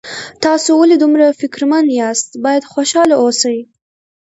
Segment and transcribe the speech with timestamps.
[0.43, 3.57] تاسو ولې دومره فکرمن یاست باید خوشحاله اوسئ